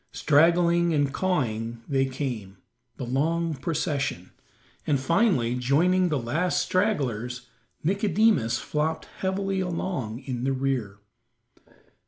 [0.11, 2.57] Straggling and cawing they came,
[2.97, 4.31] the long procession,
[4.87, 7.45] and finally joining the last stragglers,
[7.83, 10.97] Nicodemus flopped heavily along in the rear.